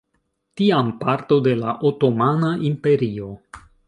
[0.59, 3.29] Tiam parto de la otomana imperio.